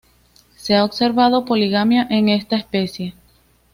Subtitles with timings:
[0.55, 3.13] Se ha observado poligamia en esta especie.